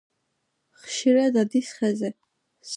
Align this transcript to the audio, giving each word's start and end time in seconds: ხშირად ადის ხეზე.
ხშირად 0.85 1.39
ადის 1.43 1.71
ხეზე. 1.77 2.13